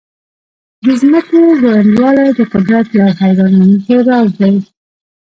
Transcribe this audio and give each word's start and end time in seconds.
د 0.85 0.85
ځمکې 1.01 1.39
ځوړندوالی 1.61 2.27
د 2.37 2.39
قدرت 2.53 2.87
یو 2.99 3.09
حیرانونکی 3.19 3.95
راز 4.07 4.29
دی. 4.39 4.55